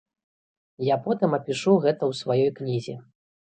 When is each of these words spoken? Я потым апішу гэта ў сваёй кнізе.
Я 0.93 0.97
потым 1.03 1.37
апішу 1.39 1.77
гэта 1.87 2.03
ў 2.11 2.21
сваёй 2.25 2.51
кнізе. 2.61 3.01